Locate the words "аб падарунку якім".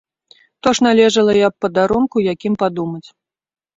1.49-2.53